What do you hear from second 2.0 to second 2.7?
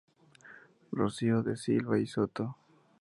Soto.